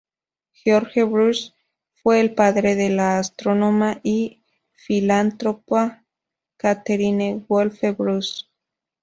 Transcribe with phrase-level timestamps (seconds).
[0.53, 1.53] George Bruce
[2.01, 4.41] fue el padre de la astrónoma y
[4.73, 6.03] filántropa
[6.57, 8.45] Catherine Wolfe Bruce.